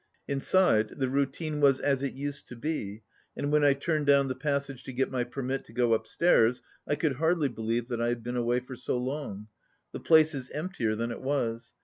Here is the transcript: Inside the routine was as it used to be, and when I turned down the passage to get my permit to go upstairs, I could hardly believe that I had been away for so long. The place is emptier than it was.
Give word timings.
Inside 0.27 0.95
the 0.97 1.09
routine 1.11 1.59
was 1.61 1.79
as 1.79 2.01
it 2.01 2.15
used 2.15 2.47
to 2.47 2.55
be, 2.55 3.03
and 3.37 3.51
when 3.51 3.63
I 3.63 3.75
turned 3.75 4.07
down 4.07 4.29
the 4.29 4.33
passage 4.35 4.81
to 4.85 4.91
get 4.93 5.11
my 5.11 5.23
permit 5.23 5.63
to 5.65 5.73
go 5.73 5.93
upstairs, 5.93 6.63
I 6.87 6.95
could 6.95 7.17
hardly 7.17 7.49
believe 7.49 7.87
that 7.89 8.01
I 8.01 8.07
had 8.09 8.23
been 8.23 8.35
away 8.35 8.61
for 8.61 8.75
so 8.75 8.97
long. 8.97 9.47
The 9.91 9.99
place 9.99 10.33
is 10.33 10.49
emptier 10.49 10.95
than 10.95 11.11
it 11.11 11.21
was. 11.21 11.75